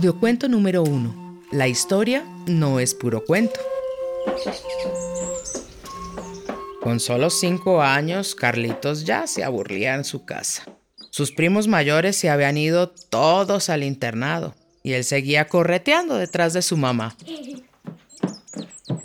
Audiocuento 0.00 0.48
número 0.48 0.82
1. 0.82 1.42
La 1.52 1.68
historia 1.68 2.24
no 2.46 2.80
es 2.80 2.94
puro 2.94 3.22
cuento. 3.22 3.60
Con 6.80 7.00
solo 7.00 7.28
cinco 7.28 7.82
años, 7.82 8.34
Carlitos 8.34 9.04
ya 9.04 9.26
se 9.26 9.44
aburría 9.44 9.94
en 9.94 10.04
su 10.04 10.24
casa. 10.24 10.64
Sus 11.10 11.32
primos 11.32 11.68
mayores 11.68 12.16
se 12.16 12.30
habían 12.30 12.56
ido 12.56 12.88
todos 12.88 13.68
al 13.68 13.82
internado 13.82 14.54
y 14.82 14.94
él 14.94 15.04
seguía 15.04 15.48
correteando 15.48 16.16
detrás 16.16 16.54
de 16.54 16.62
su 16.62 16.78
mamá. 16.78 17.14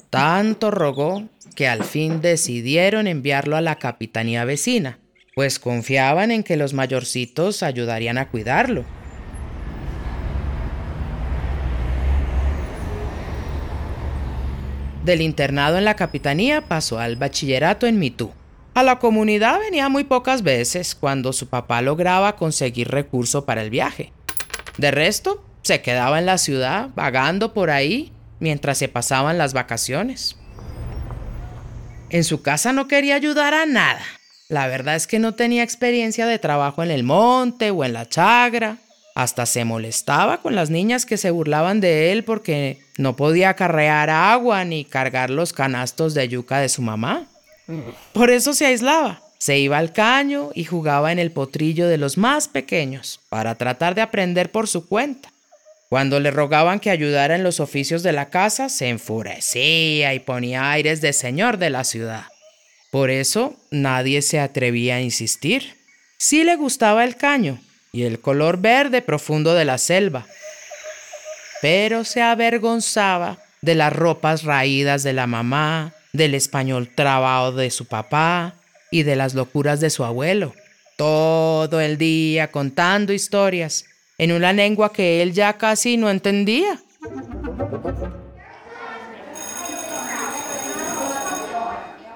Tanto 0.09 0.71
rogó 0.71 1.27
que 1.57 1.67
al 1.67 1.83
fin 1.83 2.21
decidieron 2.21 3.07
enviarlo 3.07 3.57
a 3.57 3.61
la 3.61 3.79
capitanía 3.79 4.45
vecina, 4.45 4.99
pues 5.35 5.59
confiaban 5.59 6.31
en 6.31 6.41
que 6.41 6.55
los 6.55 6.71
mayorcitos 6.73 7.63
ayudarían 7.63 8.17
a 8.17 8.29
cuidarlo. 8.29 8.85
Del 15.05 15.21
internado 15.21 15.77
en 15.77 15.85
la 15.85 15.95
capitanía 15.95 16.61
pasó 16.61 16.97
al 16.97 17.15
bachillerato 17.15 17.85
en 17.85 17.99
Mitú. 17.99 18.31
A 18.73 18.81
la 18.81 18.97
comunidad 18.97 19.59
venía 19.59 19.87
muy 19.87 20.03
pocas 20.03 20.41
veces 20.41 20.95
cuando 20.95 21.31
su 21.31 21.47
papá 21.47 21.83
lograba 21.83 22.35
conseguir 22.35 22.87
recurso 22.87 23.45
para 23.45 23.61
el 23.61 23.69
viaje. 23.69 24.13
De 24.79 24.89
resto, 24.89 25.45
se 25.61 25.83
quedaba 25.83 26.17
en 26.17 26.25
la 26.25 26.39
ciudad 26.39 26.89
vagando 26.95 27.53
por 27.53 27.69
ahí 27.69 28.13
mientras 28.39 28.79
se 28.79 28.87
pasaban 28.87 29.37
las 29.37 29.53
vacaciones. 29.53 30.37
En 32.09 32.23
su 32.23 32.41
casa 32.41 32.73
no 32.73 32.87
quería 32.87 33.13
ayudar 33.13 33.53
a 33.53 33.67
nada. 33.67 34.01
La 34.49 34.65
verdad 34.65 34.95
es 34.95 35.05
que 35.05 35.19
no 35.19 35.35
tenía 35.35 35.61
experiencia 35.61 36.25
de 36.25 36.39
trabajo 36.39 36.81
en 36.81 36.89
el 36.89 37.03
monte 37.03 37.69
o 37.69 37.83
en 37.83 37.93
la 37.93 38.09
chagra. 38.09 38.77
Hasta 39.15 39.45
se 39.45 39.63
molestaba 39.63 40.41
con 40.41 40.55
las 40.55 40.69
niñas 40.69 41.05
que 41.05 41.17
se 41.17 41.31
burlaban 41.31 41.79
de 41.79 42.11
él 42.11 42.25
porque 42.25 42.79
no 42.97 43.15
podía 43.15 43.49
acarrear 43.49 44.09
agua 44.09 44.65
ni 44.65 44.83
cargar 44.83 45.29
los 45.29 45.53
canastos 45.53 46.13
de 46.13 46.27
yuca 46.27 46.59
de 46.59 46.67
su 46.67 46.81
mamá. 46.81 47.25
Por 48.11 48.29
eso 48.29 48.53
se 48.53 48.65
aislaba. 48.65 49.21
Se 49.37 49.57
iba 49.57 49.77
al 49.77 49.93
caño 49.93 50.49
y 50.53 50.65
jugaba 50.65 51.11
en 51.11 51.19
el 51.19 51.31
potrillo 51.31 51.87
de 51.87 51.97
los 51.97 52.17
más 52.17 52.47
pequeños 52.47 53.21
para 53.29 53.55
tratar 53.55 53.95
de 53.95 54.01
aprender 54.01 54.51
por 54.51 54.67
su 54.67 54.87
cuenta. 54.87 55.31
Cuando 55.89 56.19
le 56.19 56.31
rogaban 56.31 56.79
que 56.79 56.89
ayudara 56.89 57.35
en 57.35 57.43
los 57.43 57.59
oficios 57.59 58.03
de 58.03 58.11
la 58.11 58.29
casa, 58.29 58.69
se 58.69 58.89
enfurecía 58.89 60.13
y 60.13 60.19
ponía 60.19 60.71
aires 60.71 60.99
de 60.99 61.13
señor 61.13 61.57
de 61.57 61.69
la 61.69 61.83
ciudad. 61.83 62.25
Por 62.91 63.09
eso 63.09 63.55
nadie 63.71 64.21
se 64.21 64.39
atrevía 64.39 64.95
a 64.95 65.01
insistir. 65.01 65.75
Sí 66.17 66.43
le 66.43 66.55
gustaba 66.55 67.03
el 67.03 67.17
caño, 67.17 67.59
y 67.95 68.03
el 68.03 68.19
color 68.19 68.57
verde 68.57 69.01
profundo 69.01 69.53
de 69.53 69.63
la 69.63 69.77
selva. 69.77 70.25
Pero 71.61 72.03
se 72.03 72.21
avergonzaba 72.21 73.37
de 73.61 73.73
las 73.73 73.93
ropas 73.93 74.43
raídas 74.43 75.01
de 75.03 75.13
la 75.13 75.27
mamá, 75.27 75.93
del 76.11 76.35
español 76.35 76.89
trabado 76.93 77.53
de 77.53 77.71
su 77.71 77.85
papá 77.85 78.55
y 78.91 79.03
de 79.03 79.15
las 79.15 79.33
locuras 79.33 79.79
de 79.79 79.89
su 79.89 80.03
abuelo. 80.03 80.53
Todo 80.97 81.79
el 81.79 81.97
día 81.97 82.51
contando 82.51 83.13
historias 83.13 83.85
en 84.17 84.33
una 84.33 84.51
lengua 84.51 84.91
que 84.91 85.21
él 85.21 85.31
ya 85.31 85.53
casi 85.53 85.95
no 85.95 86.09
entendía. 86.09 86.77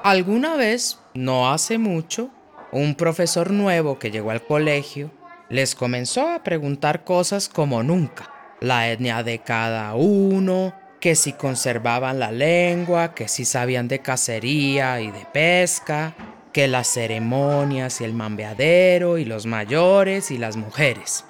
Alguna 0.03 0.57
vez, 0.57 0.97
no 1.13 1.49
hace 1.49 1.77
mucho, 1.77 2.31
un 2.73 2.95
profesor 2.95 3.51
nuevo 3.51 3.97
que 3.97 4.11
llegó 4.11 4.31
al 4.31 4.43
colegio 4.43 5.11
les 5.49 5.73
comenzó 5.73 6.29
a 6.29 6.43
preguntar 6.43 7.03
cosas 7.03 7.49
como 7.49 7.81
nunca. 7.83 8.31
La 8.61 8.89
etnia 8.89 9.23
de 9.23 9.39
cada 9.39 9.95
uno, 9.95 10.73
que 10.99 11.15
si 11.15 11.33
conservaban 11.33 12.19
la 12.19 12.31
lengua, 12.31 13.15
que 13.15 13.27
si 13.27 13.45
sabían 13.45 13.87
de 13.87 13.99
cacería 13.99 15.01
y 15.01 15.11
de 15.11 15.25
pesca, 15.33 16.13
que 16.53 16.67
las 16.67 16.87
ceremonias 16.87 18.01
y 18.01 18.03
el 18.03 18.13
mambeadero 18.13 19.17
y 19.17 19.25
los 19.25 19.45
mayores 19.45 20.29
y 20.31 20.37
las 20.37 20.55
mujeres. 20.55 21.25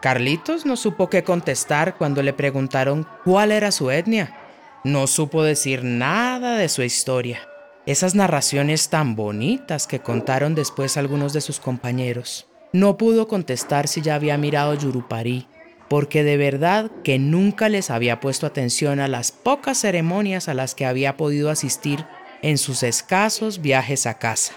Carlitos 0.00 0.64
no 0.64 0.76
supo 0.76 1.10
qué 1.10 1.24
contestar 1.24 1.96
cuando 1.96 2.22
le 2.22 2.32
preguntaron 2.32 3.06
cuál 3.24 3.50
era 3.50 3.72
su 3.72 3.90
etnia. 3.90 4.36
No 4.84 5.08
supo 5.08 5.42
decir 5.42 5.82
nada 5.82 6.56
de 6.56 6.68
su 6.68 6.82
historia. 6.82 7.40
Esas 7.84 8.14
narraciones 8.14 8.90
tan 8.90 9.16
bonitas 9.16 9.86
que 9.86 9.98
contaron 9.98 10.54
después 10.54 10.96
algunos 10.96 11.32
de 11.32 11.40
sus 11.40 11.58
compañeros. 11.58 12.46
No 12.72 12.98
pudo 12.98 13.28
contestar 13.28 13.88
si 13.88 14.02
ya 14.02 14.14
había 14.14 14.36
mirado 14.36 14.74
Yurupari, 14.74 15.46
porque 15.88 16.22
de 16.22 16.36
verdad 16.36 16.90
que 17.02 17.18
nunca 17.18 17.70
les 17.70 17.90
había 17.90 18.20
puesto 18.20 18.46
atención 18.46 19.00
a 19.00 19.08
las 19.08 19.32
pocas 19.32 19.78
ceremonias 19.78 20.48
a 20.48 20.54
las 20.54 20.74
que 20.74 20.84
había 20.84 21.16
podido 21.16 21.48
asistir 21.48 22.04
en 22.42 22.58
sus 22.58 22.82
escasos 22.82 23.62
viajes 23.62 24.06
a 24.06 24.18
casa. 24.18 24.52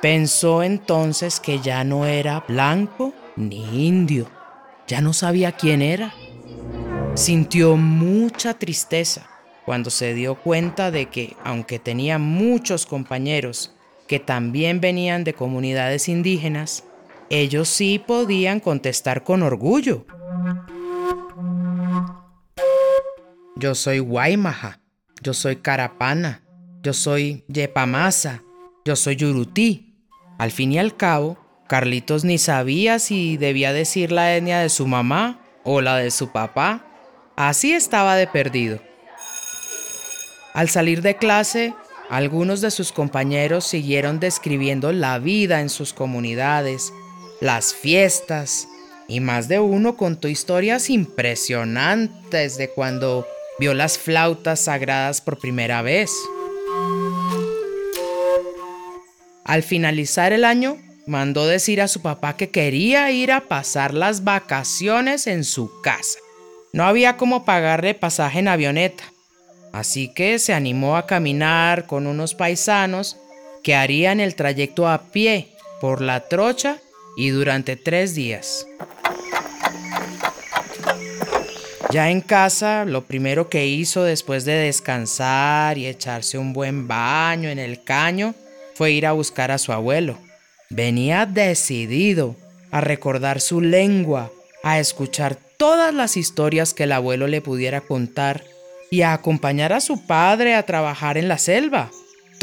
Pensó 0.00 0.62
entonces 0.62 1.40
que 1.40 1.60
ya 1.60 1.84
no 1.84 2.06
era 2.06 2.44
blanco 2.48 3.12
ni 3.36 3.86
indio, 3.86 4.30
ya 4.86 5.02
no 5.02 5.12
sabía 5.12 5.52
quién 5.52 5.82
era. 5.82 6.14
Sintió 7.14 7.76
mucha 7.76 8.54
tristeza 8.54 9.28
cuando 9.66 9.90
se 9.90 10.14
dio 10.14 10.36
cuenta 10.36 10.90
de 10.90 11.06
que, 11.06 11.36
aunque 11.44 11.78
tenía 11.78 12.18
muchos 12.18 12.86
compañeros 12.86 13.72
que 14.06 14.20
también 14.20 14.80
venían 14.80 15.24
de 15.24 15.34
comunidades 15.34 16.08
indígenas, 16.08 16.84
ellos 17.30 17.68
sí 17.68 17.98
podían 17.98 18.60
contestar 18.60 19.24
con 19.24 19.42
orgullo. 19.42 20.06
Yo 23.56 23.74
soy 23.74 24.00
Guaymaja, 24.00 24.80
yo 25.22 25.32
soy 25.32 25.56
Carapana, 25.56 26.42
yo 26.82 26.92
soy 26.92 27.44
Yepamasa, 27.48 28.42
yo 28.84 28.96
soy 28.96 29.16
Yurutí. 29.16 29.94
Al 30.38 30.50
fin 30.50 30.72
y 30.72 30.78
al 30.78 30.96
cabo, 30.96 31.38
Carlitos 31.68 32.24
ni 32.24 32.38
sabía 32.38 32.98
si 32.98 33.36
debía 33.36 33.72
decir 33.72 34.12
la 34.12 34.36
etnia 34.36 34.58
de 34.58 34.68
su 34.68 34.86
mamá 34.86 35.40
o 35.62 35.80
la 35.80 35.96
de 35.96 36.10
su 36.10 36.30
papá. 36.30 36.86
Así 37.36 37.72
estaba 37.72 38.16
de 38.16 38.26
perdido. 38.26 38.80
Al 40.52 40.68
salir 40.68 41.00
de 41.00 41.16
clase, 41.16 41.74
algunos 42.10 42.60
de 42.60 42.70
sus 42.70 42.92
compañeros 42.92 43.66
siguieron 43.66 44.20
describiendo 44.20 44.92
la 44.92 45.18
vida 45.18 45.60
en 45.60 45.68
sus 45.68 45.92
comunidades 45.92 46.92
las 47.40 47.74
fiestas, 47.74 48.68
y 49.08 49.20
más 49.20 49.48
de 49.48 49.60
uno 49.60 49.96
contó 49.96 50.28
historias 50.28 50.90
impresionantes 50.90 52.56
de 52.56 52.70
cuando 52.70 53.26
vio 53.58 53.74
las 53.74 53.98
flautas 53.98 54.60
sagradas 54.60 55.20
por 55.20 55.38
primera 55.38 55.82
vez. 55.82 56.10
Al 59.44 59.62
finalizar 59.62 60.32
el 60.32 60.44
año, 60.44 60.78
mandó 61.06 61.46
decir 61.46 61.82
a 61.82 61.88
su 61.88 62.00
papá 62.00 62.36
que 62.36 62.48
quería 62.48 63.10
ir 63.10 63.30
a 63.30 63.42
pasar 63.42 63.92
las 63.92 64.24
vacaciones 64.24 65.26
en 65.26 65.44
su 65.44 65.80
casa. 65.82 66.18
No 66.72 66.84
había 66.84 67.16
como 67.16 67.44
pagarle 67.44 67.94
pasaje 67.94 68.38
en 68.38 68.48
avioneta, 68.48 69.04
así 69.72 70.08
que 70.08 70.38
se 70.38 70.54
animó 70.54 70.96
a 70.96 71.06
caminar 71.06 71.86
con 71.86 72.06
unos 72.06 72.34
paisanos 72.34 73.18
que 73.62 73.74
harían 73.74 74.18
el 74.18 74.34
trayecto 74.34 74.88
a 74.88 75.10
pie 75.10 75.48
por 75.80 76.00
la 76.00 76.20
trocha 76.28 76.78
y 77.16 77.30
durante 77.30 77.76
tres 77.76 78.14
días. 78.14 78.66
Ya 81.90 82.10
en 82.10 82.22
casa, 82.22 82.84
lo 82.84 83.04
primero 83.04 83.48
que 83.48 83.66
hizo 83.66 84.02
después 84.02 84.44
de 84.44 84.54
descansar 84.54 85.78
y 85.78 85.86
echarse 85.86 86.38
un 86.38 86.52
buen 86.52 86.88
baño 86.88 87.48
en 87.48 87.60
el 87.60 87.84
caño 87.84 88.34
fue 88.74 88.90
ir 88.90 89.06
a 89.06 89.12
buscar 89.12 89.52
a 89.52 89.58
su 89.58 89.72
abuelo. 89.72 90.18
Venía 90.70 91.24
decidido 91.24 92.34
a 92.72 92.80
recordar 92.80 93.40
su 93.40 93.60
lengua, 93.60 94.32
a 94.64 94.80
escuchar 94.80 95.36
todas 95.56 95.94
las 95.94 96.16
historias 96.16 96.74
que 96.74 96.82
el 96.82 96.92
abuelo 96.92 97.28
le 97.28 97.40
pudiera 97.40 97.80
contar 97.80 98.42
y 98.90 99.02
a 99.02 99.12
acompañar 99.12 99.72
a 99.72 99.80
su 99.80 100.04
padre 100.04 100.56
a 100.56 100.66
trabajar 100.66 101.16
en 101.16 101.28
la 101.28 101.38
selva. 101.38 101.90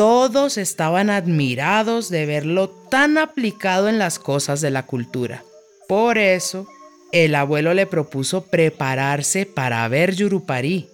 Todos 0.01 0.57
estaban 0.57 1.11
admirados 1.11 2.09
de 2.09 2.25
verlo 2.25 2.71
tan 2.71 3.19
aplicado 3.19 3.87
en 3.87 3.99
las 3.99 4.17
cosas 4.17 4.59
de 4.59 4.71
la 4.71 4.87
cultura. 4.87 5.43
Por 5.87 6.17
eso, 6.17 6.65
el 7.11 7.35
abuelo 7.35 7.75
le 7.75 7.85
propuso 7.85 8.41
prepararse 8.41 9.45
para 9.45 9.87
ver 9.89 10.15
Yurupari, 10.15 10.89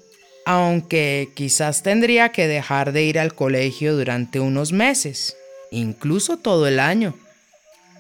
aunque 0.46 1.30
quizás 1.36 1.84
tendría 1.84 2.34
que 2.34 2.50
dejar 2.50 2.92
de 2.92 3.04
ir 3.04 3.18
al 3.18 3.34
colegio 3.34 3.96
durante 3.96 4.42
unos 4.42 4.74
meses, 4.74 5.38
incluso 5.72 6.36
todo 6.36 6.68
el 6.68 6.78
año. 6.78 7.14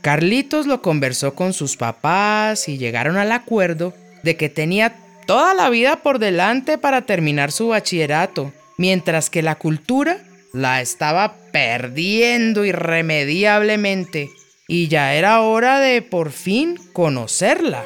Carlitos 0.01 0.67
lo 0.67 0.81
conversó 0.81 1.35
con 1.35 1.53
sus 1.53 1.77
papás 1.77 2.67
y 2.67 2.77
llegaron 2.77 3.15
al 3.15 3.31
acuerdo 3.31 3.93
de 4.23 4.35
que 4.35 4.49
tenía 4.49 4.93
toda 5.25 5.53
la 5.53 5.69
vida 5.69 6.03
por 6.03 6.19
delante 6.19 6.77
para 6.77 7.03
terminar 7.03 7.53
su 7.53 7.69
bachillerato, 7.69 8.51
mientras 8.77 9.29
que 9.29 9.41
la 9.41 9.55
cultura 9.55 10.26
la 10.57 10.81
estaba 10.81 11.35
perdiendo 11.51 12.65
irremediablemente 12.65 14.31
y 14.67 14.87
ya 14.87 15.13
era 15.13 15.41
hora 15.41 15.79
de 15.79 16.01
por 16.01 16.31
fin 16.31 16.79
conocerla. 16.93 17.85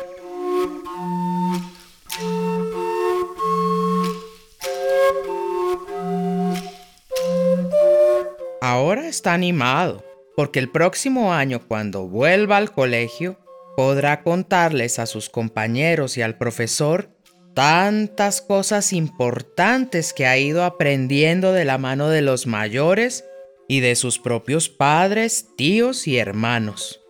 Ahora 8.62 9.10
está 9.10 9.34
animado, 9.34 10.06
porque 10.38 10.60
el 10.60 10.70
próximo 10.70 11.34
año 11.34 11.60
cuando 11.68 12.08
vuelva 12.08 12.56
al 12.56 12.72
colegio 12.72 13.38
podrá 13.76 14.24
contarles 14.24 14.98
a 14.98 15.08
sus 15.08 15.30
compañeros 15.30 16.16
y 16.16 16.22
al 16.22 16.38
profesor 16.38 17.10
tantas 17.54 18.42
cosas 18.42 18.94
importantes 18.94 20.14
que 20.14 20.26
ha 20.26 20.38
ido 20.38 20.64
aprendiendo 20.64 21.54
de 21.54 21.66
la 21.66 21.78
mano 21.78 22.10
de 22.10 22.22
los 22.22 22.48
mayores 22.48 23.26
y 23.68 23.80
de 23.80 23.96
sus 23.96 24.20
propios 24.20 24.70
padres, 24.70 25.48
tíos 25.56 26.08
y 26.08 26.18
hermanos. 26.18 27.02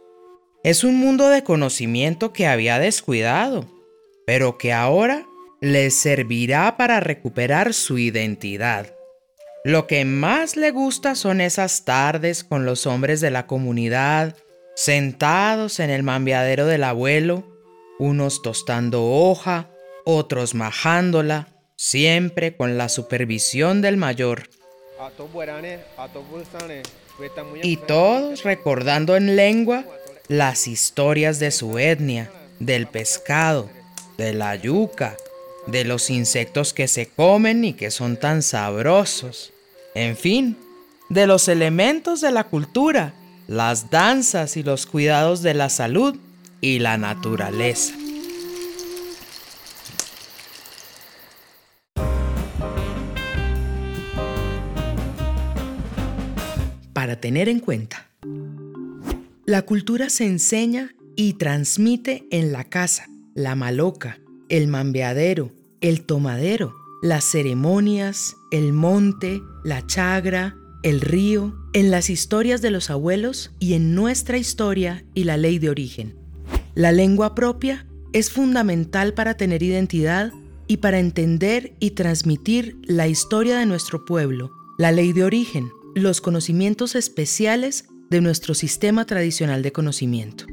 Es 0.63 0.83
un 0.83 0.97
mundo 0.97 1.29
de 1.29 1.43
conocimiento 1.43 2.33
que 2.33 2.45
había 2.45 2.77
descuidado, 2.77 3.65
pero 4.27 4.59
que 4.59 4.71
ahora 4.71 5.25
les 5.59 5.95
servirá 5.95 6.77
para 6.77 6.99
recuperar 6.99 7.73
su 7.73 7.97
identidad. 7.97 8.93
Lo 9.63 9.87
que 9.87 10.05
más 10.05 10.55
le 10.55 10.71
gusta 10.71 11.15
son 11.15 11.41
esas 11.41 11.83
tardes 11.83 12.43
con 12.43 12.65
los 12.65 12.85
hombres 12.85 13.21
de 13.21 13.31
la 13.31 13.47
comunidad, 13.47 14.35
sentados 14.75 15.79
en 15.79 15.89
el 15.89 16.03
mambiadero 16.03 16.67
del 16.67 16.83
abuelo, 16.83 17.43
unos 17.99 18.41
tostando 18.41 19.03
hoja, 19.03 19.70
otros 20.05 20.55
majándola, 20.55 21.47
siempre 21.75 22.55
con 22.55 22.77
la 22.77 22.89
supervisión 22.89 23.81
del 23.81 23.97
mayor. 23.97 24.49
Y 27.63 27.77
todos 27.77 28.43
recordando 28.43 29.15
en 29.15 29.35
lengua 29.35 29.85
las 30.27 30.67
historias 30.67 31.39
de 31.39 31.51
su 31.51 31.77
etnia, 31.77 32.31
del 32.59 32.87
pescado, 32.87 33.69
de 34.17 34.33
la 34.33 34.55
yuca, 34.55 35.17
de 35.67 35.83
los 35.83 36.09
insectos 36.09 36.73
que 36.73 36.87
se 36.87 37.07
comen 37.07 37.63
y 37.63 37.73
que 37.73 37.91
son 37.91 38.17
tan 38.17 38.41
sabrosos. 38.41 39.51
En 39.93 40.15
fin, 40.15 40.57
de 41.09 41.27
los 41.27 41.47
elementos 41.47 42.21
de 42.21 42.31
la 42.31 42.45
cultura, 42.45 43.13
las 43.47 43.89
danzas 43.89 44.55
y 44.55 44.63
los 44.63 44.85
cuidados 44.85 45.41
de 45.41 45.53
la 45.53 45.69
salud 45.69 46.15
y 46.61 46.79
la 46.79 46.97
naturaleza. 46.97 47.93
Para 57.01 57.19
tener 57.19 57.49
en 57.49 57.59
cuenta. 57.59 58.11
La 59.47 59.63
cultura 59.63 60.11
se 60.11 60.27
enseña 60.27 60.93
y 61.15 61.33
transmite 61.33 62.27
en 62.29 62.51
la 62.51 62.63
casa, 62.63 63.07
la 63.33 63.55
maloca, 63.55 64.19
el 64.49 64.67
mambeadero, 64.67 65.49
el 65.81 66.03
tomadero, 66.03 66.75
las 67.01 67.23
ceremonias, 67.23 68.35
el 68.51 68.71
monte, 68.71 69.41
la 69.63 69.83
chagra, 69.87 70.55
el 70.83 71.01
río, 71.01 71.55
en 71.73 71.89
las 71.89 72.11
historias 72.11 72.61
de 72.61 72.69
los 72.69 72.91
abuelos 72.91 73.49
y 73.57 73.73
en 73.73 73.95
nuestra 73.95 74.37
historia 74.37 75.03
y 75.15 75.23
la 75.23 75.37
ley 75.37 75.57
de 75.57 75.71
origen. 75.71 76.13
La 76.75 76.91
lengua 76.91 77.33
propia 77.33 77.87
es 78.13 78.29
fundamental 78.29 79.15
para 79.15 79.33
tener 79.37 79.63
identidad 79.63 80.31
y 80.67 80.77
para 80.77 80.99
entender 80.99 81.73
y 81.79 81.91
transmitir 81.91 82.77
la 82.83 83.07
historia 83.07 83.57
de 83.57 83.65
nuestro 83.65 84.05
pueblo, 84.05 84.51
la 84.77 84.91
ley 84.91 85.13
de 85.13 85.23
origen, 85.23 85.71
los 85.95 86.21
conocimientos 86.21 86.95
especiales 86.95 87.85
de 88.09 88.21
nuestro 88.21 88.53
sistema 88.53 89.05
tradicional 89.05 89.61
de 89.61 89.71
conocimiento. 89.71 90.45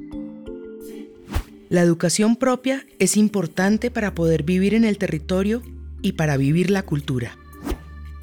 La 1.68 1.82
educación 1.82 2.36
propia 2.36 2.86
es 2.98 3.16
importante 3.16 3.90
para 3.90 4.14
poder 4.14 4.42
vivir 4.42 4.74
en 4.74 4.84
el 4.84 4.98
territorio 4.98 5.62
y 6.02 6.12
para 6.12 6.36
vivir 6.36 6.70
la 6.70 6.82
cultura. 6.82 7.36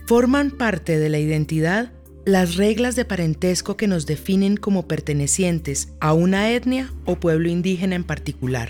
Forman 0.07 0.51
parte 0.51 0.99
de 0.99 1.09
la 1.09 1.19
identidad 1.19 1.91
las 2.25 2.55
reglas 2.55 2.95
de 2.95 3.05
parentesco 3.05 3.77
que 3.77 3.87
nos 3.87 4.07
definen 4.07 4.57
como 4.57 4.87
pertenecientes 4.87 5.89
a 5.99 6.13
una 6.13 6.51
etnia 6.51 6.91
o 7.05 7.17
pueblo 7.19 7.49
indígena 7.49 7.95
en 7.95 8.03
particular. 8.03 8.69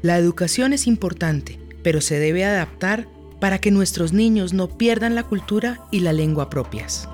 La 0.00 0.16
educación 0.16 0.72
es 0.72 0.86
importante, 0.86 1.58
pero 1.82 2.00
se 2.00 2.18
debe 2.18 2.44
adaptar 2.44 3.08
para 3.40 3.58
que 3.58 3.70
nuestros 3.70 4.12
niños 4.12 4.52
no 4.52 4.68
pierdan 4.68 5.14
la 5.14 5.24
cultura 5.24 5.86
y 5.90 6.00
la 6.00 6.12
lengua 6.12 6.50
propias. 6.50 7.08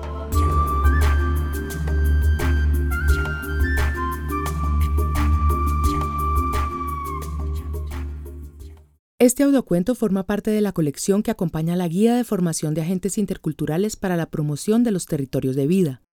Este 9.19 9.41
audiocuento 9.41 9.95
forma 9.95 10.27
parte 10.27 10.51
de 10.51 10.61
la 10.61 10.73
colección 10.73 11.23
que 11.23 11.31
acompaña 11.31 11.75
la 11.75 11.87
Guía 11.87 12.15
de 12.15 12.23
Formación 12.23 12.75
de 12.75 12.81
Agentes 12.81 13.17
Interculturales 13.17 13.95
para 13.95 14.15
la 14.15 14.29
Promoción 14.29 14.83
de 14.83 14.91
los 14.91 15.07
Territorios 15.07 15.55
de 15.55 15.65
Vida. 15.65 16.03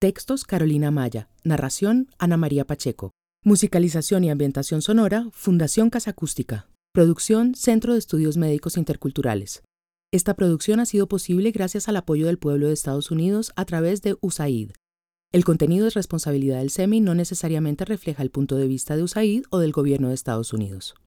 Textos 0.00 0.44
Carolina 0.44 0.90
Maya. 0.90 1.28
Narración 1.44 2.08
Ana 2.18 2.38
María 2.38 2.66
Pacheco. 2.66 3.10
Musicalización 3.44 4.24
y 4.24 4.30
ambientación 4.30 4.80
sonora 4.80 5.28
Fundación 5.32 5.90
Casa 5.90 6.12
Acústica. 6.12 6.66
Producción 6.94 7.56
Centro 7.56 7.94
de 7.94 7.98
Estudios 7.98 8.36
Médicos 8.36 8.76
Interculturales. 8.76 9.64
Esta 10.12 10.34
producción 10.34 10.78
ha 10.78 10.86
sido 10.86 11.08
posible 11.08 11.50
gracias 11.50 11.88
al 11.88 11.96
apoyo 11.96 12.26
del 12.26 12.38
pueblo 12.38 12.68
de 12.68 12.72
Estados 12.72 13.10
Unidos 13.10 13.50
a 13.56 13.64
través 13.64 14.00
de 14.00 14.16
USAID. 14.20 14.70
El 15.32 15.44
contenido 15.44 15.88
es 15.88 15.94
responsabilidad 15.94 16.58
del 16.58 16.70
SEMI, 16.70 17.00
no 17.00 17.16
necesariamente 17.16 17.84
refleja 17.84 18.22
el 18.22 18.30
punto 18.30 18.54
de 18.54 18.68
vista 18.68 18.94
de 18.94 19.02
USAID 19.02 19.42
o 19.50 19.58
del 19.58 19.72
gobierno 19.72 20.10
de 20.10 20.14
Estados 20.14 20.52
Unidos. 20.52 20.94